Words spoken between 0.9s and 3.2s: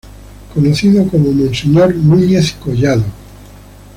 como Monseñor Núñez Collado.